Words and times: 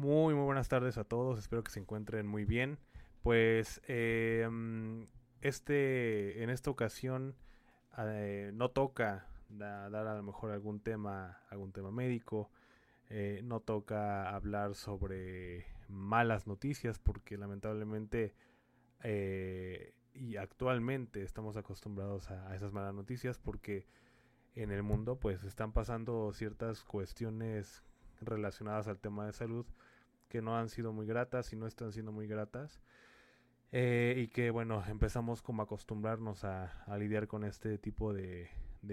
Muy, 0.00 0.32
muy 0.34 0.44
buenas 0.44 0.68
tardes 0.68 0.96
a 0.96 1.04
todos. 1.04 1.38
Espero 1.38 1.62
que 1.62 1.70
se 1.70 1.78
encuentren 1.78 2.26
muy 2.26 2.46
bien. 2.46 2.78
Pues 3.22 3.82
eh, 3.86 4.48
mm, 4.50 5.02
este, 5.42 6.42
en 6.42 6.48
esta 6.48 6.70
ocasión 6.70 7.34
eh, 7.98 8.50
no 8.54 8.70
toca 8.70 9.26
da- 9.50 9.90
dar 9.90 10.06
a 10.06 10.14
lo 10.16 10.22
mejor 10.22 10.52
algún 10.52 10.80
tema, 10.80 11.38
algún 11.50 11.72
tema 11.72 11.90
médico. 11.90 12.50
eh, 13.10 13.42
no 13.44 13.60
toca 13.60 14.30
hablar 14.34 14.74
sobre 14.74 15.66
malas 15.88 16.46
noticias 16.46 16.98
porque 16.98 17.36
lamentablemente 17.36 18.34
y 20.14 20.36
actualmente 20.36 21.22
estamos 21.22 21.56
acostumbrados 21.58 22.30
a, 22.30 22.48
a 22.50 22.54
esas 22.56 22.72
malas 22.72 22.94
noticias 22.94 23.38
porque 23.38 23.86
en 24.54 24.70
el 24.70 24.82
mundo 24.82 25.16
pues 25.18 25.44
están 25.44 25.72
pasando 25.72 26.32
ciertas 26.32 26.84
cuestiones 26.84 27.82
relacionadas 28.20 28.88
al 28.88 28.98
tema 28.98 29.26
de 29.26 29.32
salud 29.32 29.66
que 30.30 30.40
no 30.40 30.56
han 30.56 30.70
sido 30.70 30.94
muy 30.94 31.06
gratas 31.06 31.52
y 31.52 31.56
no 31.56 31.66
están 31.66 31.92
siendo 31.92 32.12
muy 32.12 32.26
gratas 32.26 32.80
eh, 33.72 34.14
y 34.16 34.28
que 34.28 34.50
bueno 34.50 34.82
empezamos 34.88 35.42
como 35.42 35.60
a 35.60 35.64
acostumbrarnos 35.66 36.44
a, 36.44 36.72
lidiar 36.98 37.26
con 37.26 37.44
este 37.44 37.76
tipo 37.76 38.14
de, 38.14 38.48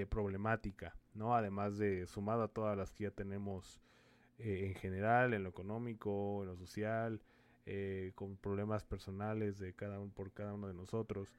problemática 0.10 0.96
no 1.14 1.36
además 1.36 1.78
de 1.78 2.06
sumado 2.08 2.44
a 2.44 2.48
todas 2.50 2.76
las 2.78 2.92
que 2.92 3.06
ya 3.06 3.12
tenemos 3.12 3.80
eh, 4.40 4.66
en 4.68 4.76
general 4.76 5.34
en 5.34 5.44
lo 5.44 5.50
económico 5.50 6.44
en 6.44 6.50
lo 6.50 6.58
social 6.58 7.22
eh, 7.66 8.12
con 8.16 8.36
problemas 8.36 8.84
personales 8.84 9.60
de 9.60 9.74
cada 9.74 10.00
uno 10.00 10.12
por 10.14 10.34
cada 10.34 10.54
uno 10.54 10.68
de 10.68 10.74
nosotros 10.74 11.34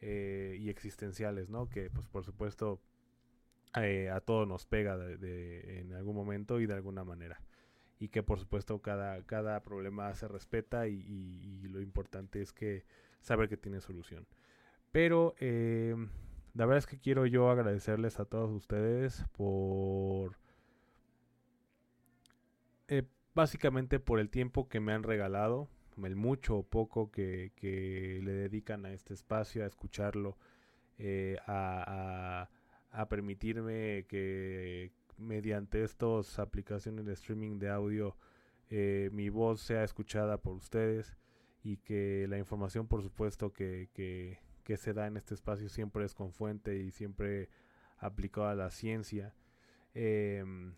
y 0.00 0.68
existenciales 0.70 1.48
no 1.48 1.68
que 1.68 1.90
pues 1.90 2.06
por 2.06 2.24
supuesto 2.24 2.80
a 3.72 4.20
todos 4.20 4.46
nos 4.46 4.64
pega 4.64 4.96
de- 4.96 5.16
de- 5.16 5.80
en 5.80 5.92
algún 5.92 6.14
momento 6.14 6.60
y 6.60 6.66
de 6.66 6.74
alguna 6.74 7.02
manera 7.02 7.40
y 7.98 8.08
que 8.08 8.22
por 8.22 8.38
supuesto 8.38 8.80
cada, 8.80 9.22
cada 9.24 9.62
problema 9.62 10.14
se 10.14 10.28
respeta 10.28 10.86
y, 10.88 11.66
lo 11.68 11.80
importante 11.80 12.40
es 12.40 12.52
que 12.52 12.84
saber 13.20 13.48
que 13.48 13.56
tiene 13.56 13.80
solución. 13.80 14.26
Pero 14.92 15.34
eh, 15.40 15.94
la 16.54 16.66
verdad 16.66 16.78
es 16.78 16.86
que 16.86 16.98
quiero 16.98 17.26
yo 17.26 17.50
agradecerles 17.50 18.20
a 18.20 18.24
todos 18.24 18.50
ustedes 18.50 19.24
por 19.32 20.36
eh, 22.88 23.02
básicamente 23.34 24.00
por 24.00 24.18
el 24.20 24.30
tiempo 24.30 24.68
que 24.68 24.80
me 24.80 24.92
han 24.92 25.02
regalado, 25.02 25.68
el 26.02 26.16
mucho 26.16 26.58
o 26.58 26.62
poco 26.62 27.10
que, 27.10 27.52
que 27.56 28.20
le 28.22 28.32
dedican 28.32 28.86
a 28.86 28.92
este 28.92 29.14
espacio, 29.14 29.64
a 29.64 29.66
escucharlo, 29.66 30.38
eh, 30.98 31.36
a- 31.46 32.48
a 32.90 33.08
permitirme 33.08 34.06
que 34.08 34.92
mediante 35.18 35.82
estas 35.82 36.38
aplicaciones 36.38 37.04
de 37.06 37.12
streaming 37.14 37.58
de 37.58 37.70
audio 37.70 38.16
eh, 38.70 39.10
mi 39.12 39.28
voz 39.30 39.60
sea 39.60 39.82
escuchada 39.84 40.38
por 40.38 40.54
ustedes 40.54 41.16
y 41.62 41.78
que 41.78 42.26
la 42.28 42.38
información 42.38 42.86
por 42.86 43.02
supuesto 43.02 43.52
que, 43.52 43.88
que, 43.94 44.38
se 44.76 44.92
da 44.92 45.06
en 45.06 45.16
este 45.16 45.34
espacio 45.34 45.68
siempre 45.70 46.04
es 46.04 46.14
con 46.14 46.32
fuente 46.32 46.76
y 46.76 46.90
siempre 46.90 47.48
aplicada 47.96 48.50
a 48.50 48.54
la 48.54 48.70
ciencia. 48.70 49.34
Em, 49.94 50.74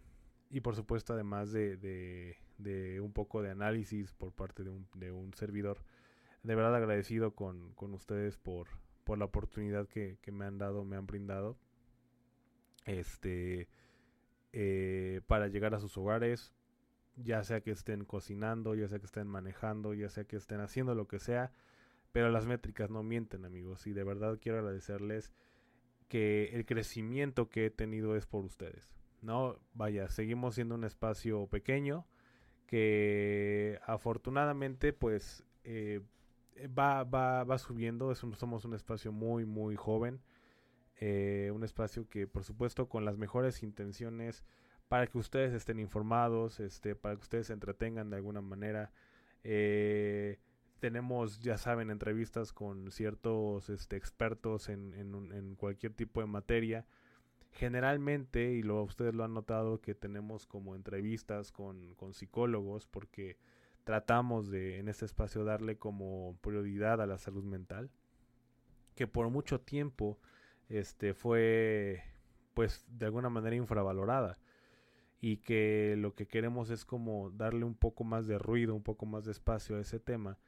y 0.50 0.60
por 0.60 0.76
supuesto 0.76 1.12
además 1.12 1.50
de, 1.52 1.76
de- 1.76 2.36
de 2.58 3.00
un 3.00 3.12
poco 3.12 3.42
de 3.42 3.50
análisis 3.50 4.12
por 4.12 4.32
parte 4.32 4.62
de 4.64 4.70
un, 4.70 4.86
de 4.94 5.10
un 5.12 5.32
servidor 5.34 5.82
de 6.44 6.54
verdad 6.54 6.74
agradecido 6.76 7.34
con, 7.34 7.72
con 7.74 7.92
ustedes 7.94 8.36
por, 8.38 8.68
por 9.04 9.18
la 9.18 9.24
oportunidad 9.26 9.88
que, 9.88 10.18
que 10.22 10.30
me 10.32 10.44
han 10.44 10.58
dado, 10.58 10.84
me 10.84 10.96
han 10.96 11.06
brindado. 11.06 11.58
Este 12.86 13.68
eh, 14.52 15.20
para 15.26 15.48
llegar 15.48 15.74
a 15.74 15.80
sus 15.80 15.96
hogares, 15.98 16.52
ya 17.16 17.44
sea 17.44 17.60
que 17.62 17.72
estén 17.72 18.04
cocinando, 18.04 18.74
ya 18.74 18.88
sea 18.88 18.98
que 19.00 19.06
estén 19.06 19.28
manejando, 19.28 19.94
ya 19.94 20.08
sea 20.10 20.24
que 20.24 20.36
estén 20.36 20.60
haciendo 20.60 20.94
lo 20.94 21.08
que 21.08 21.18
sea, 21.20 21.52
pero 22.12 22.30
las 22.30 22.46
métricas 22.46 22.90
no 22.90 23.02
mienten, 23.02 23.44
amigos, 23.46 23.86
y 23.86 23.92
de 23.92 24.04
verdad 24.04 24.38
quiero 24.40 24.58
agradecerles 24.58 25.32
que 26.08 26.50
el 26.54 26.66
crecimiento 26.66 27.48
que 27.48 27.66
he 27.66 27.70
tenido 27.70 28.16
es 28.16 28.26
por 28.26 28.44
ustedes. 28.44 28.90
No, 29.22 29.58
vaya, 29.74 30.08
seguimos 30.08 30.54
siendo 30.56 30.74
un 30.74 30.84
espacio 30.84 31.46
pequeño 31.46 32.06
que 32.66 33.78
afortunadamente 33.86 34.92
pues 34.92 35.44
eh, 35.64 36.00
va, 36.78 37.04
va, 37.04 37.44
va 37.44 37.58
subiendo, 37.58 38.12
es 38.12 38.22
un- 38.22 38.34
somos 38.36 38.64
un 38.64 38.74
espacio 38.74 39.12
muy, 39.12 39.44
muy 39.46 39.76
joven 39.76 40.20
eh, 41.00 41.50
un 41.54 41.64
espacio 41.64 42.08
que 42.08 42.26
por 42.26 42.44
supuesto 42.44 42.88
con 42.88 43.04
las 43.04 43.16
mejores 43.16 43.62
intenciones 43.62 44.44
para 44.88 45.06
que 45.06 45.18
ustedes 45.18 45.52
estén 45.54 45.78
informados, 45.78 46.60
este, 46.60 46.94
para 46.94 47.16
que 47.16 47.22
ustedes 47.22 47.46
se 47.46 47.52
entretengan 47.52 48.10
de 48.10 48.16
alguna 48.16 48.40
manera. 48.40 48.92
Eh, 49.44 50.38
tenemos, 50.80 51.40
ya 51.40 51.58
saben, 51.58 51.90
entrevistas 51.90 52.52
con 52.52 52.90
ciertos 52.90 53.68
este, 53.70 53.96
expertos 53.96 54.68
en, 54.68 54.94
en 54.94 55.32
en 55.32 55.54
cualquier 55.54 55.92
tipo 55.92 56.20
de 56.20 56.26
materia. 56.26 56.86
Generalmente, 57.52 58.52
y 58.52 58.62
lo, 58.62 58.82
ustedes 58.82 59.14
lo 59.14 59.24
han 59.24 59.34
notado, 59.34 59.80
que 59.80 59.94
tenemos 59.94 60.46
como 60.46 60.74
entrevistas 60.74 61.52
con, 61.52 61.94
con 61.94 62.14
psicólogos 62.14 62.86
porque 62.86 63.36
tratamos 63.84 64.50
de 64.50 64.78
en 64.78 64.88
este 64.88 65.04
espacio 65.04 65.44
darle 65.44 65.76
como 65.76 66.36
prioridad 66.42 67.00
a 67.00 67.06
la 67.06 67.18
salud 67.18 67.44
mental, 67.44 67.90
que 68.94 69.06
por 69.06 69.30
mucho 69.30 69.60
tiempo 69.60 70.18
este 70.70 71.14
fue 71.14 72.02
pues 72.54 72.86
de 72.88 73.06
alguna 73.06 73.28
manera 73.28 73.56
infravalorada. 73.56 74.38
Y 75.20 75.38
que 75.38 75.96
lo 75.98 76.14
que 76.14 76.26
queremos 76.26 76.70
es 76.70 76.86
como 76.86 77.30
darle 77.30 77.64
un 77.64 77.74
poco 77.74 78.04
más 78.04 78.26
de 78.26 78.38
ruido, 78.38 78.74
un 78.74 78.82
poco 78.82 79.04
más 79.04 79.26
de 79.26 79.32
espacio 79.32 79.76
a 79.76 79.80
ese 79.80 80.00
tema, 80.00 80.38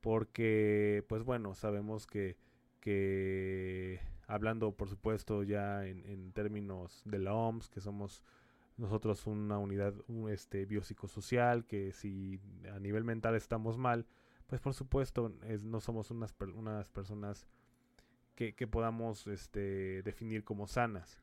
porque 0.00 1.04
pues 1.08 1.22
bueno, 1.22 1.54
sabemos 1.54 2.08
que, 2.08 2.36
que 2.80 4.00
hablando 4.26 4.72
por 4.72 4.88
supuesto 4.88 5.44
ya 5.44 5.86
en, 5.86 6.04
en 6.06 6.32
términos 6.32 7.02
de 7.04 7.20
la 7.20 7.34
OMS, 7.34 7.68
que 7.68 7.80
somos 7.80 8.24
nosotros 8.76 9.26
una 9.26 9.58
unidad 9.58 9.94
un, 10.08 10.30
este, 10.30 10.66
biopsicosocial, 10.66 11.64
que 11.64 11.92
si 11.92 12.40
a 12.72 12.78
nivel 12.78 13.04
mental 13.04 13.34
estamos 13.34 13.78
mal, 13.78 14.06
pues 14.46 14.60
por 14.60 14.74
supuesto 14.74 15.32
es, 15.44 15.64
no 15.64 15.80
somos 15.80 16.10
unas, 16.10 16.34
unas 16.54 16.90
personas 16.90 17.46
que, 18.36 18.66
podamos 18.66 19.26
este, 19.26 20.02
definir 20.02 20.44
como 20.44 20.66
sanas. 20.66 21.22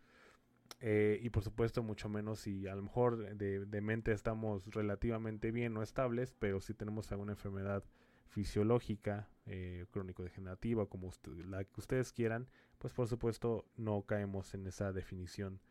Eh, 0.82 1.20
y 1.22 1.30
por 1.30 1.44
supuesto, 1.44 1.82
mucho 1.84 2.10
menos 2.10 2.40
si 2.40 2.68
a 2.68 2.76
lo 2.76 2.82
mejor 2.82 3.36
de, 3.38 3.82
mente 3.82 4.12
estamos 4.12 4.66
relativamente 4.66 5.52
bien 5.52 5.78
o 5.78 5.84
estables, 5.84 6.34
pero 6.38 6.60
si 6.60 6.74
tenemos 6.74 7.12
alguna 7.12 7.34
enfermedad 7.34 7.84
fisiológica, 8.28 9.30
eh, 9.46 9.86
crónico-degenerativa, 9.92 10.88
como 10.88 11.08
usted- 11.08 11.32
la 11.46 11.64
que 11.64 11.80
ustedes 11.80 12.12
quieran, 12.12 12.50
pues 12.80 12.94
por 12.94 13.08
supuesto 13.08 13.66
no 13.78 14.02
caemos 14.02 14.54
en 14.56 14.68
esa 14.68 14.92
definición 14.92 15.62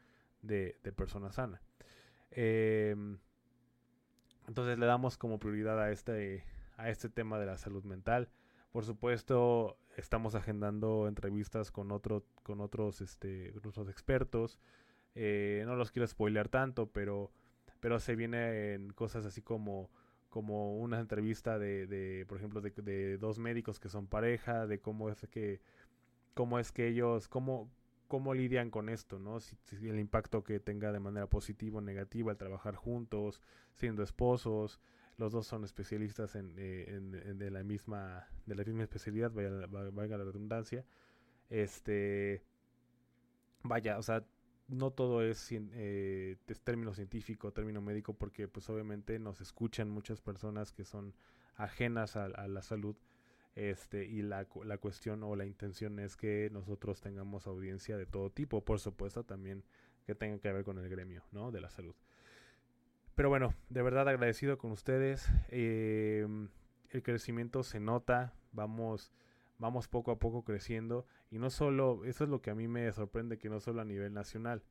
de, 0.42 0.78
de 0.82 0.92
persona 0.92 1.32
sana. 1.32 1.60
Em, 2.30 3.18
entonces 4.48 4.78
le 4.78 4.86
damos 4.86 5.18
como 5.18 5.38
prioridad 5.38 5.80
a 5.80 5.90
este, 5.90 6.44
a 6.76 6.88
este 6.88 7.08
tema 7.08 7.38
de 7.38 7.46
la 7.46 7.58
salud 7.58 7.84
mental. 7.84 8.30
Por 8.70 8.84
supuesto, 8.84 9.76
estamos 9.96 10.34
agendando 10.34 11.08
entrevistas 11.08 11.70
con 11.70 11.92
otro, 11.92 12.24
con 12.42 12.60
otros, 12.60 13.00
este, 13.00 13.52
otros 13.56 13.88
expertos. 13.88 14.58
Eh, 15.14 15.62
no 15.66 15.76
los 15.76 15.90
quiero 15.90 16.06
spoilear 16.06 16.48
tanto, 16.48 16.86
pero, 16.86 17.30
pero 17.80 17.98
se 18.00 18.16
vienen 18.16 18.92
cosas 18.92 19.26
así 19.26 19.42
como, 19.42 19.90
como 20.28 20.78
una 20.78 21.00
entrevista 21.00 21.58
de, 21.58 21.86
de 21.86 22.24
por 22.26 22.38
ejemplo, 22.38 22.60
de, 22.60 22.70
de 22.70 23.18
dos 23.18 23.38
médicos 23.38 23.78
que 23.78 23.88
son 23.88 24.06
pareja, 24.06 24.66
de 24.66 24.80
cómo 24.80 25.10
es 25.10 25.26
que, 25.30 25.60
cómo 26.34 26.58
es 26.58 26.72
que 26.72 26.88
ellos, 26.88 27.28
cómo, 27.28 27.70
cómo 28.08 28.34
lidian 28.34 28.70
con 28.70 28.88
esto, 28.88 29.18
¿no? 29.18 29.38
El 29.70 29.98
impacto 29.98 30.44
que 30.44 30.60
tenga 30.60 30.92
de 30.92 31.00
manera 31.00 31.26
positiva 31.28 31.78
o 31.78 31.80
negativa 31.80 32.32
el 32.32 32.38
trabajar 32.38 32.74
juntos, 32.74 33.40
siendo 33.74 34.02
esposos, 34.02 34.80
los 35.18 35.32
dos 35.32 35.46
son 35.46 35.64
especialistas 35.64 36.34
en, 36.34 36.54
eh, 36.58 36.86
en- 36.88 37.14
en- 37.14 37.38
de 37.38 37.50
la 37.50 37.62
misma 37.62 38.26
de 38.46 38.54
la 38.54 38.64
misma 38.64 38.82
especialidad 38.84 39.30
vaya, 39.32 39.50
la- 39.50 39.66
va- 39.66 39.90
valga 39.90 40.18
la 40.18 40.24
redundancia 40.24 40.84
este 41.50 42.42
vaya 43.62 43.98
o 43.98 44.02
sea 44.02 44.24
no 44.68 44.90
todo 44.90 45.22
es, 45.22 45.48
eh, 45.52 46.36
término 46.64 46.94
científico, 46.94 47.52
término 47.52 47.82
médico, 47.82 48.14
porque 48.14 48.48
pues 48.48 48.70
obviamente 48.70 49.18
nos 49.18 49.40
escuchan 49.40 49.90
muchas 49.90 50.20
personas 50.22 50.72
que 50.72 50.84
son 50.84 51.14
ajenas 51.56 52.16
a, 52.16 52.28
la 52.48 52.62
salud. 52.62 52.96
Este, 53.54 54.06
y 54.06 54.22
la, 54.22 54.46
la, 54.64 54.78
cuestión 54.78 55.22
o 55.24 55.36
la 55.36 55.44
intención 55.44 55.98
es 55.98 56.16
que 56.16 56.48
nosotros 56.52 57.02
tengamos 57.02 57.46
audiencia 57.46 57.98
de 57.98 58.06
todo 58.06 58.30
tipo, 58.30 58.64
por 58.64 58.80
supuesto 58.80 59.24
también 59.24 59.62
que 60.06 60.14
tenga 60.14 60.38
que 60.38 60.50
ver 60.52 60.64
con 60.64 60.78
el 60.78 60.88
gremio, 60.88 61.22
¿no? 61.32 61.50
De 61.52 61.60
la 61.60 61.68
salud. 61.68 61.94
Pero 63.14 63.28
bueno, 63.28 63.54
de 63.68 63.82
verdad 63.82 64.08
agradecido 64.08 64.58
con 64.58 64.72
ustedes. 64.72 65.30
Em, 65.48 66.48
el 66.90 67.02
crecimiento 67.02 67.62
se 67.62 67.80
nota, 67.80 68.32
vamos, 68.52 69.12
vamos 69.58 69.88
poco 69.88 70.10
a 70.10 70.18
poco 70.18 70.44
creciendo. 70.44 71.06
Y 71.30 71.38
no 71.38 71.50
solo, 71.50 72.04
eso 72.04 72.24
es 72.24 72.30
lo 72.30 72.40
que 72.40 72.50
a 72.50 72.54
mí 72.54 72.68
me 72.68 72.90
sorprende, 72.92 73.38
que 73.38 73.50
no 73.50 73.60
solo 73.60 73.80
a 73.82 73.84
nivel 73.84 74.12
nacional, 74.12 74.62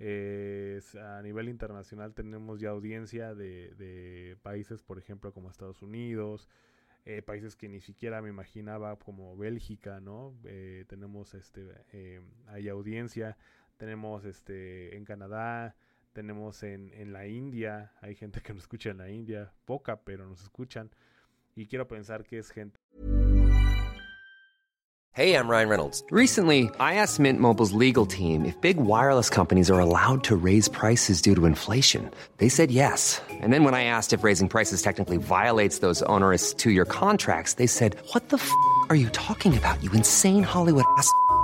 a 0.00 1.22
nivel 1.22 1.48
internacional 1.48 2.12
tenemos 2.12 2.60
ya 2.60 2.70
audiencia 2.70 3.34
de, 3.34 4.36
países, 4.42 4.82
por 4.82 4.98
ejemplo, 4.98 5.32
como 5.32 5.48
Estados 5.48 5.80
Unidos, 5.82 6.48
eh, 7.04 7.22
países 7.22 7.56
que 7.56 7.68
ni 7.68 7.80
siquiera 7.80 8.20
me 8.20 8.28
imaginaba 8.28 8.96
como 8.96 9.36
Bélgica, 9.36 10.00
¿no? 10.00 10.34
Eh, 10.44 10.84
tenemos 10.88 11.34
este, 11.34 11.68
em, 11.92 12.24
hay 12.48 12.68
audiencia, 12.68 13.36
tenemos 13.76 14.24
este, 14.24 14.96
en 14.96 15.04
Canadá, 15.04 15.76
tenemos 16.12 16.62
en, 16.62 16.90
en 16.94 17.12
la 17.12 17.26
India, 17.26 17.92
hay 18.00 18.14
gente 18.14 18.40
que 18.40 18.52
nos 18.52 18.64
escucha 18.64 18.90
en 18.90 18.98
la 18.98 19.10
India, 19.10 19.52
poca, 19.64 20.00
pero 20.04 20.26
nos 20.26 20.42
escuchan. 20.42 20.90
Y 21.54 21.66
quiero 21.66 21.86
pensar 21.86 22.24
que 22.24 22.38
es 22.38 22.50
gente. 22.50 22.78
Hey, 25.14 25.34
I'm 25.36 25.46
Ryan 25.46 25.68
Reynolds. 25.68 26.02
Recently, 26.10 26.70
I 26.80 26.94
asked 26.94 27.20
Mint 27.20 27.38
Mobile's 27.38 27.72
legal 27.72 28.06
team 28.06 28.46
if 28.46 28.58
big 28.62 28.78
wireless 28.78 29.28
companies 29.28 29.70
are 29.70 29.78
allowed 29.78 30.24
to 30.24 30.36
raise 30.36 30.68
prices 30.68 31.20
due 31.20 31.34
to 31.34 31.44
inflation. 31.44 32.10
They 32.38 32.48
said 32.48 32.70
yes. 32.70 33.20
And 33.28 33.52
then 33.52 33.62
when 33.62 33.74
I 33.74 33.84
asked 33.84 34.14
if 34.14 34.24
raising 34.24 34.48
prices 34.48 34.80
technically 34.80 35.18
violates 35.18 35.80
those 35.80 36.00
onerous 36.04 36.54
two 36.54 36.70
year 36.70 36.86
contracts, 36.86 37.54
they 37.54 37.66
said, 37.66 37.94
What 38.14 38.30
the 38.30 38.38
f 38.38 38.50
are 38.88 38.96
you 38.96 39.10
talking 39.10 39.54
about, 39.54 39.82
you 39.84 39.92
insane 39.92 40.44
Hollywood 40.44 40.84
ass? 40.96 41.12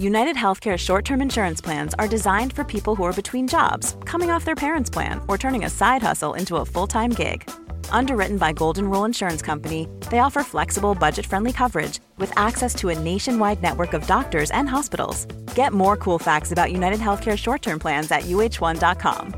United 0.00 0.36
Healthcare 0.36 0.76
short 0.76 1.04
term 1.04 1.20
insurance 1.20 1.60
plans 1.60 1.92
are 1.98 2.06
designed 2.06 2.52
for 2.52 2.62
people 2.62 2.94
who 2.94 3.02
are 3.02 3.12
between 3.12 3.48
jobs, 3.48 3.96
coming 4.04 4.30
off 4.30 4.44
their 4.44 4.54
parents' 4.54 4.88
plan, 4.88 5.20
or 5.26 5.36
turning 5.36 5.64
a 5.64 5.70
side 5.70 6.02
hustle 6.02 6.34
into 6.34 6.56
a 6.56 6.64
full 6.64 6.86
time 6.86 7.10
gig. 7.10 7.50
Underwritten 7.90 8.38
by 8.38 8.52
Golden 8.52 8.88
Rule 8.88 9.04
Insurance 9.04 9.42
Company, 9.42 9.88
they 10.08 10.20
offer 10.20 10.44
flexible, 10.44 10.94
budget 10.94 11.26
friendly 11.26 11.52
coverage 11.52 11.98
with 12.16 12.32
access 12.38 12.76
to 12.76 12.90
a 12.90 12.98
nationwide 12.98 13.60
network 13.60 13.92
of 13.92 14.06
doctors 14.06 14.52
and 14.52 14.68
hospitals. 14.68 15.26
Get 15.56 15.72
more 15.72 15.96
cool 15.96 16.20
facts 16.20 16.52
about 16.52 16.70
United 16.70 17.00
Healthcare 17.00 17.36
short 17.36 17.60
term 17.60 17.80
plans 17.80 18.12
at 18.12 18.22
uh1.com. 18.22 19.34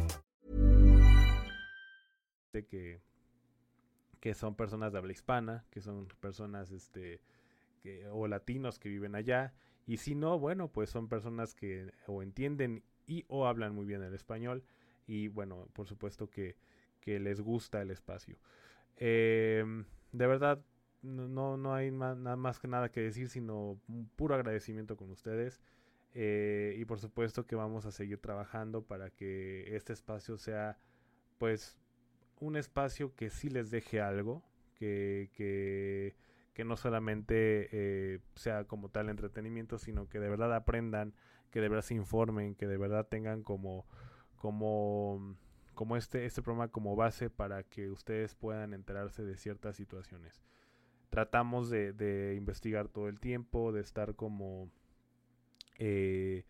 Que, 2.52 3.00
que 4.20 4.34
son 4.34 4.54
personas 4.54 4.92
de 4.92 4.98
habla 4.98 5.12
hispana, 5.12 5.64
que 5.70 5.80
son 5.80 6.06
personas 6.20 6.70
este, 6.70 7.20
que, 7.82 8.06
o 8.12 8.26
latinos 8.26 8.78
que 8.78 8.90
viven 8.90 9.14
allá 9.14 9.54
Y 9.90 9.96
si 9.96 10.14
no, 10.14 10.38
bueno, 10.38 10.68
pues 10.68 10.88
son 10.88 11.08
personas 11.08 11.52
que 11.52 11.90
o 12.06 12.22
entienden 12.22 12.84
y 13.08 13.24
o 13.26 13.48
hablan 13.48 13.74
muy 13.74 13.86
bien 13.86 14.04
el 14.04 14.14
español. 14.14 14.62
Y 15.08 15.26
bueno, 15.26 15.66
por 15.72 15.88
supuesto 15.88 16.30
que, 16.30 16.54
les 17.04 17.40
gusta 17.40 17.82
el 17.82 17.90
espacio. 17.90 18.38
Em, 18.98 19.84
de 20.12 20.26
verdad, 20.28 20.64
no, 21.02 21.56
no 21.56 21.74
hay 21.74 21.90
más, 21.90 22.16
nada 22.16 22.36
más 22.36 22.60
que 22.60 22.68
nada 22.68 22.92
que 22.92 23.00
decir, 23.00 23.28
sino 23.28 23.80
un 23.88 24.08
puro 24.14 24.36
agradecimiento 24.36 24.96
con 24.96 25.10
ustedes. 25.10 25.60
Eh, 26.14 26.76
y 26.78 26.84
por 26.84 27.00
supuesto 27.00 27.44
que 27.44 27.56
vamos 27.56 27.84
a 27.84 27.90
seguir 27.90 28.18
trabajando 28.18 28.82
para 28.82 29.10
que 29.10 29.74
este 29.74 29.92
espacio 29.92 30.38
sea, 30.38 30.78
pues, 31.38 31.80
un 32.38 32.56
espacio 32.56 33.16
que 33.16 33.28
sí 33.28 33.50
les 33.50 33.72
deje 33.72 34.00
algo, 34.00 34.44
que, 34.76 35.30
que 35.32 36.14
que 36.52 36.64
no 36.64 36.76
solamente 36.76 37.68
eh, 37.72 38.20
sea 38.34 38.64
como 38.64 38.88
tal 38.88 39.08
entretenimiento, 39.08 39.78
sino 39.78 40.08
que 40.08 40.18
de 40.18 40.28
verdad 40.28 40.54
aprendan, 40.54 41.14
que 41.50 41.60
de 41.60 41.68
verdad 41.68 41.84
se 41.84 41.94
informen, 41.94 42.54
que 42.54 42.66
de 42.66 42.76
verdad 42.76 43.06
tengan 43.06 43.42
como, 43.42 43.86
como, 44.36 45.36
como 45.74 45.96
este, 45.96 46.24
este 46.26 46.42
programa 46.42 46.68
como 46.68 46.96
base 46.96 47.30
para 47.30 47.62
que 47.62 47.90
ustedes 47.90 48.34
puedan 48.34 48.74
enterarse 48.74 49.24
de 49.24 49.36
ciertas 49.36 49.76
situaciones. 49.76 50.42
Tratamos 51.10 51.70
de, 51.70 52.34
investigar 52.36 52.88
todo 52.88 53.08
el 53.08 53.18
tiempo, 53.18 53.72
de 53.72 53.80
estar 53.80 54.14
como, 54.14 54.70
eh, 55.78 56.44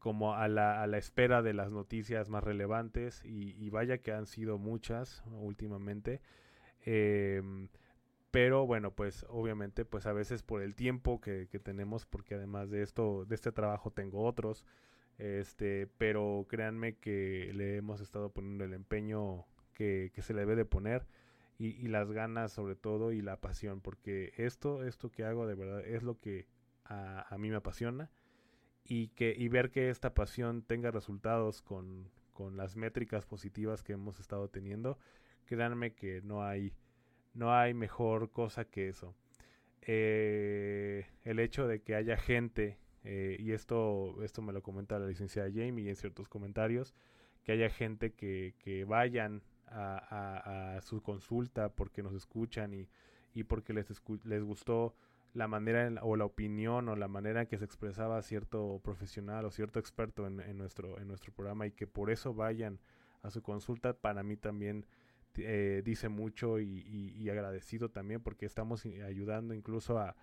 como 0.00 0.34
a 0.34 0.48
la, 0.48 0.82
a 0.82 0.86
la, 0.88 0.98
espera 0.98 1.42
de 1.42 1.54
las 1.54 1.70
noticias 1.70 2.28
más 2.28 2.42
relevantes 2.42 3.24
y, 3.24 3.70
vaya 3.70 3.98
que 3.98 4.12
han 4.12 4.26
sido 4.26 4.58
muchas 4.58 5.22
últimamente. 5.26 6.20
Eh, 6.84 7.68
pero 8.30 8.66
bueno, 8.66 8.92
pues 8.94 9.26
obviamente, 9.28 9.84
pues 9.84 10.06
a 10.06 10.12
veces 10.12 10.42
por 10.42 10.62
el 10.62 10.74
tiempo 10.74 11.20
que, 11.20 11.46
tenemos, 11.62 12.06
porque 12.06 12.34
además 12.36 12.70
de 12.70 12.82
esto, 12.82 13.24
de 13.24 13.34
este 13.34 13.50
trabajo 13.50 13.90
tengo 13.90 14.24
otros, 14.24 14.64
este, 15.18 15.88
pero 15.98 16.46
créanme 16.48 16.96
que 16.96 17.52
le 17.54 17.76
hemos 17.76 18.00
estado 18.00 18.30
poniendo 18.32 18.64
el 18.64 18.72
empeño 18.72 19.46
que, 19.74 20.12
se 20.18 20.34
le 20.34 20.40
debe 20.40 20.56
de 20.56 20.64
poner 20.64 21.06
y, 21.58 21.88
las 21.88 22.10
ganas 22.12 22.52
sobre 22.52 22.76
todo 22.76 23.12
y 23.12 23.20
la 23.20 23.40
pasión, 23.40 23.80
porque 23.80 24.32
esto, 24.36 24.84
esto 24.84 25.10
que 25.10 25.24
hago 25.24 25.46
de 25.46 25.54
verdad 25.54 25.84
es 25.84 26.02
lo 26.02 26.18
que 26.20 26.46
a, 26.84 27.36
mí 27.38 27.50
me 27.50 27.56
apasiona 27.56 28.10
y 28.84 29.08
que 29.08 29.34
y 29.36 29.48
ver 29.48 29.70
que 29.70 29.90
esta 29.90 30.14
pasión 30.14 30.62
tenga 30.62 30.90
resultados 30.90 31.62
con, 31.62 32.10
con 32.32 32.56
las 32.56 32.76
métricas 32.76 33.26
positivas 33.26 33.82
que 33.82 33.92
hemos 33.92 34.20
estado 34.20 34.48
teniendo, 34.48 34.98
créanme 35.46 35.94
que 35.94 36.22
no 36.22 36.42
hay 36.42 36.72
no 37.34 37.54
hay 37.54 37.74
mejor 37.74 38.30
cosa 38.30 38.64
que 38.64 38.88
eso. 38.88 39.14
Eh, 39.82 41.06
el 41.22 41.38
hecho 41.38 41.66
de 41.66 41.82
que 41.82 41.94
haya 41.94 42.16
gente, 42.16 42.78
eh, 43.04 43.36
y 43.38 43.52
esto, 43.52 44.22
esto 44.22 44.42
me 44.42 44.52
lo 44.52 44.62
comenta 44.62 44.98
la 44.98 45.06
licenciada 45.06 45.48
Jamie 45.48 45.88
en 45.88 45.96
ciertos 45.96 46.28
comentarios, 46.28 46.94
que 47.42 47.52
haya 47.52 47.70
gente 47.70 48.12
que, 48.12 48.54
que 48.58 48.84
vayan 48.84 49.42
a, 49.66 50.80
su 50.82 51.00
consulta 51.00 51.68
porque 51.68 52.02
nos 52.02 52.14
escuchan 52.14 52.74
y, 52.74 52.88
y 53.34 53.44
porque 53.44 53.72
les, 53.72 53.86
les 54.24 54.42
gustó 54.42 54.94
la 55.32 55.46
manera 55.46 56.02
o 56.02 56.16
la 56.16 56.24
opinión 56.24 56.88
o 56.88 56.96
la 56.96 57.06
manera 57.06 57.42
en 57.42 57.46
que 57.46 57.56
se 57.56 57.64
expresaba 57.64 58.20
cierto 58.22 58.80
profesional 58.82 59.44
o 59.44 59.50
cierto 59.50 59.78
experto 59.78 60.26
en, 60.26 60.40
en, 60.40 60.58
nuestro, 60.58 60.98
en 60.98 61.06
nuestro 61.06 61.32
programa 61.32 61.66
y 61.66 61.72
que 61.72 61.86
por 61.86 62.10
eso 62.10 62.34
vayan 62.34 62.80
a 63.22 63.30
su 63.30 63.42
consulta, 63.42 63.92
para 63.92 64.22
mí 64.22 64.36
también 64.36 64.86
eh, 65.36 65.82
dice 65.84 66.08
mucho 66.08 66.58
y, 66.60 67.28
agradecido 67.30 67.90
también 67.90 68.22
porque 68.22 68.46
estamos 68.46 68.84
ayudando 68.84 69.54
incluso 69.54 69.98
a, 69.98 70.16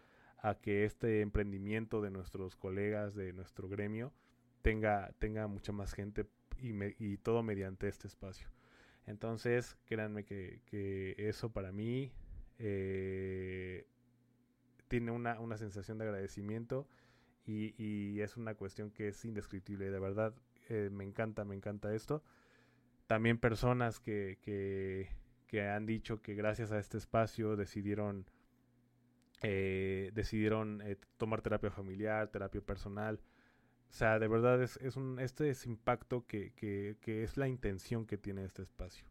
que 0.62 0.86
este 0.86 1.22
emprendimiento 1.22 2.02
de 2.02 2.10
nuestros 2.10 2.56
colegas 2.56 3.16
de 3.16 3.34
nuestro 3.34 3.68
gremio 3.68 4.14
tenga, 4.62 5.12
tenga 5.20 5.48
mucha 5.48 5.74
más 5.74 5.94
gente 5.94 6.26
y, 6.60 7.18
todo 7.18 7.44
mediante 7.44 7.88
este 7.88 8.08
espacio. 8.08 8.48
Entonces, 9.06 9.78
créanme 9.86 10.24
que, 10.24 11.16
eso 11.18 11.52
para 11.52 11.72
mí 11.72 12.12
eh, 12.60 13.88
tiene 14.88 15.12
una, 15.12 15.58
sensación 15.58 15.98
de 15.98 16.06
agradecimiento 16.06 16.88
y, 17.46 18.20
es 18.22 18.38
una 18.38 18.56
cuestión 18.56 18.92
que 18.92 19.10
es 19.10 19.26
indescriptible. 19.26 19.90
De 19.90 20.00
verdad, 20.00 20.34
eh, 20.70 20.90
me 20.92 21.04
encanta, 21.04 21.44
me 21.46 21.56
encanta 21.56 21.94
esto 21.94 22.24
también 23.08 23.38
personas 23.38 24.00
que, 24.00 24.38
que, 25.48 25.62
han 25.62 25.86
dicho 25.86 26.22
que 26.22 26.36
gracias 26.36 26.72
a 26.72 26.78
este 26.78 26.98
espacio 26.98 27.56
decidieron 27.56 28.30
eh, 29.42 30.12
decidieron 30.14 30.82
eh, 30.82 30.98
tomar 31.18 31.42
terapia 31.42 31.72
familiar, 31.72 32.28
terapia 32.28 32.62
personal. 32.62 33.20
O 33.90 33.94
sea, 33.94 34.20
de 34.20 34.28
verdad 34.28 34.62
es, 34.62 34.78
es 34.78 34.98
un, 34.98 35.20
este 35.20 35.50
es 35.50 35.66
impacto 35.66 36.26
que, 36.28 36.52
que, 36.54 36.98
que, 37.02 37.24
es 37.24 37.38
la 37.38 37.48
intención 37.48 38.06
que 38.06 38.18
tiene 38.18 38.44
este 38.44 38.64
espacio. 38.64 39.08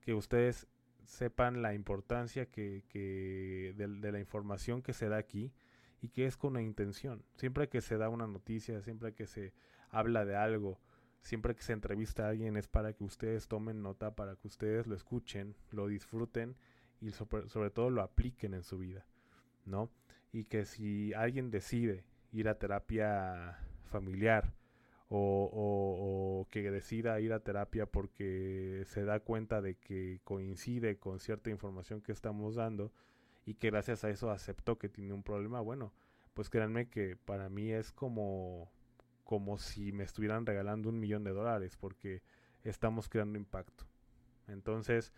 Que 0.00 0.14
ustedes 0.14 0.68
sepan 1.04 1.60
la 1.62 1.74
importancia 1.74 2.46
que, 2.46 2.84
que 2.88 3.74
de, 3.76 3.88
de, 3.88 4.12
la 4.12 4.20
información 4.20 4.82
que 4.82 4.92
se 4.92 5.08
da 5.08 5.16
aquí 5.16 5.52
y 6.00 6.10
que 6.10 6.26
es 6.26 6.36
con 6.36 6.52
una 6.52 6.62
intención. 6.62 7.24
Siempre 7.34 7.68
que 7.68 7.80
se 7.80 7.96
da 7.96 8.08
una 8.08 8.26
noticia, 8.26 8.80
siempre 8.82 9.14
que 9.14 9.26
se 9.26 9.54
habla 9.90 10.24
de 10.24 10.36
algo, 10.36 10.78
siempre 11.24 11.56
que 11.56 11.62
se 11.62 11.72
entrevista 11.72 12.26
a 12.26 12.28
alguien 12.28 12.56
es 12.56 12.68
para 12.68 12.92
que 12.92 13.02
ustedes 13.02 13.48
tomen 13.48 13.82
nota, 13.82 14.14
para 14.14 14.36
que 14.36 14.46
ustedes 14.46 14.86
lo 14.86 14.94
escuchen, 14.94 15.56
lo 15.72 15.88
disfruten 15.88 16.54
y 17.00 17.10
sobre, 17.10 17.70
todo 17.70 17.90
lo 17.90 18.02
apliquen 18.02 18.54
en 18.54 18.62
su 18.62 18.78
vida, 18.78 19.04
¿no? 19.64 19.90
Y 20.32 20.44
que 20.44 20.66
si 20.66 21.12
alguien 21.14 21.50
decide 21.50 22.04
ir 22.32 22.48
a 22.48 22.58
terapia 22.58 23.58
familiar, 23.84 24.52
o, 25.16 26.46
que 26.50 26.70
decida 26.70 27.20
ir 27.20 27.32
a 27.32 27.40
terapia 27.40 27.86
porque 27.86 28.82
se 28.86 29.04
da 29.04 29.20
cuenta 29.20 29.62
de 29.62 29.76
que 29.76 30.20
coincide 30.24 30.98
con 30.98 31.20
cierta 31.20 31.50
información 31.50 32.00
que 32.00 32.10
estamos 32.10 32.56
dando 32.56 32.92
y 33.46 33.54
que 33.54 33.70
gracias 33.70 34.02
a 34.02 34.10
eso 34.10 34.30
aceptó 34.30 34.78
que 34.78 34.88
tiene 34.88 35.12
un 35.12 35.22
problema, 35.22 35.60
bueno, 35.60 35.92
pues 36.32 36.50
créanme 36.50 36.88
que 36.88 37.16
para 37.16 37.48
mí 37.48 37.70
es 37.70 37.92
como, 37.92 38.72
como 39.24 39.58
si 39.58 39.92
me 39.92 40.04
estuvieran 40.04 40.46
regalando 40.46 40.88
un 40.88 41.00
millón 41.00 41.24
de 41.24 41.32
dólares 41.32 41.76
porque 41.76 42.22
estamos 42.62 43.08
creando 43.08 43.38
impacto. 43.38 43.84
Entonces, 44.46 45.12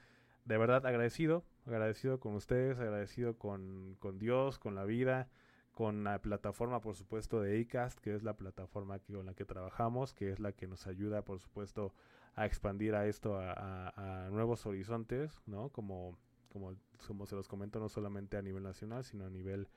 de 0.45 0.59
verdad 0.59 0.87
agradecido, 0.87 1.45
agradecido 1.67 2.21
con 2.21 2.35
ustedes, 2.35 2.79
agradecido 2.79 3.37
con, 3.37 3.97
con 3.99 4.19
Dios, 4.19 4.59
con 4.59 4.75
la 4.75 4.85
vida 4.85 5.29
con 5.77 6.05
la 6.05 6.23
plataforma, 6.23 6.81
por 6.81 6.97
supuesto, 6.97 7.43
de 7.43 7.61
ACAST, 7.61 7.99
que 7.99 8.15
es 8.15 8.23
la 8.23 8.33
plataforma 8.33 8.99
con 8.99 9.27
la 9.27 9.35
que 9.35 9.45
trabajamos, 9.45 10.15
que 10.15 10.31
es 10.31 10.41
la 10.41 10.53
que 10.53 10.67
nos 10.67 10.87
ayuda, 10.87 11.21
por 11.21 11.39
supuesto, 11.39 11.93
a 12.35 12.47
expandir 12.47 12.95
a 12.95 13.07
esto 13.07 13.39
a, 13.39 14.27
nuevos 14.33 14.65
horizontes, 14.65 15.43
¿no? 15.45 15.69
Como, 15.69 16.17
como, 16.51 16.75
como, 17.07 17.27
se 17.27 17.35
los 17.35 17.47
comento, 17.47 17.79
no 17.79 17.91
solamente 17.91 18.39
a 18.39 18.43
nivel 18.43 18.63
nacional, 18.63 19.05
sino 19.05 19.27
a 19.27 19.29
nivel 19.29 19.69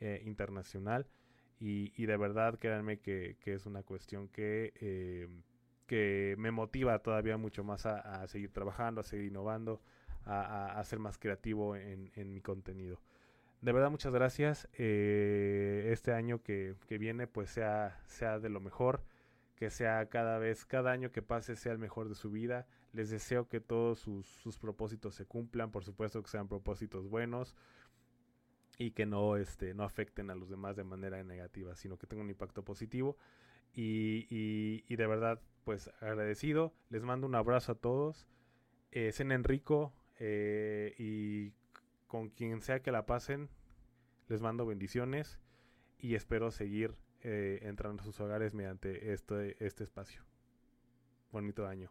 eh, 0.00 0.20
internacional. 0.26 1.06
Y, 1.58 2.04
de 2.04 2.16
verdad, 2.16 2.58
créanme 2.58 2.98
que, 2.98 3.36
que 3.40 3.54
es 3.54 3.64
una 3.64 3.82
cuestión 3.82 4.28
que, 4.28 4.74
eh, 4.80 5.26
que 5.86 6.34
me 6.38 6.50
motiva 6.50 6.98
todavía 6.98 7.38
mucho 7.38 7.64
más 7.64 7.86
a, 7.86 8.26
seguir 8.28 8.52
trabajando, 8.52 9.00
a 9.00 9.04
seguir 9.04 9.26
innovando, 9.26 9.80
a, 10.24 10.78
a 10.78 10.84
ser 10.84 10.98
más 10.98 11.18
creativo 11.18 11.76
en, 11.76 12.10
en 12.14 12.32
mi 12.32 12.40
contenido 12.40 13.00
de 13.60 13.72
verdad 13.72 13.90
muchas 13.90 14.12
gracias. 14.12 14.68
Eh, 14.74 15.88
este 15.92 16.12
año 16.12 16.42
que, 16.42 16.76
viene 16.88 17.26
pues 17.26 17.50
sea, 17.50 18.00
sea 18.06 18.38
de 18.38 18.48
lo 18.48 18.60
mejor, 18.60 19.02
que 19.56 19.70
sea 19.70 20.06
cada 20.08 20.38
vez, 20.38 20.64
cada 20.64 20.92
año 20.92 21.10
que 21.10 21.22
pase 21.22 21.56
sea 21.56 21.72
el 21.72 21.78
mejor 21.78 22.08
de 22.08 22.14
su 22.14 22.30
vida. 22.30 22.66
Les 22.92 23.10
deseo 23.10 23.48
que 23.48 23.60
todos 23.60 23.98
sus, 23.98 24.58
propósitos 24.58 25.14
se 25.14 25.26
cumplan, 25.26 25.70
por 25.70 25.84
supuesto 25.84 26.22
que 26.22 26.30
sean 26.30 26.48
propósitos 26.48 27.08
buenos 27.08 27.56
y 28.78 28.90
que 28.92 29.06
no, 29.06 29.36
este, 29.36 29.74
no 29.74 29.84
afecten 29.84 30.30
a 30.30 30.34
los 30.34 30.48
demás 30.48 30.76
de 30.76 30.84
manera 30.84 31.22
negativa, 31.22 31.74
sino 31.74 31.98
que 31.98 32.06
tengan 32.06 32.24
un 32.24 32.30
impacto 32.30 32.64
positivo. 32.64 33.16
Y, 33.72 34.26
y, 34.30 34.96
de 34.96 35.06
verdad, 35.06 35.40
pues 35.64 35.90
agradecido. 36.00 36.72
Les 36.88 37.02
mando 37.02 37.26
un 37.26 37.34
abrazo 37.34 37.72
a 37.72 37.74
todos. 37.74 38.26
Eh, 38.92 39.12
cenen 39.12 39.44
rico 39.44 39.92
eh, 40.18 40.94
y 40.98 41.52
con 42.06 42.30
quien 42.30 42.62
sea 42.62 42.80
que 42.80 42.92
la 42.92 43.04
pasen, 43.04 43.50
les 44.28 44.40
mando 44.40 44.64
bendiciones 44.64 45.38
y 45.98 46.14
espero 46.14 46.50
seguir 46.50 46.94
eh, 47.20 47.60
entrando 47.62 48.02
a 48.02 48.06
sus 48.06 48.20
hogares 48.20 48.54
mediante 48.54 49.12
este, 49.12 49.62
este 49.64 49.84
espacio. 49.84 50.22
Bonito 51.32 51.66
año. 51.66 51.90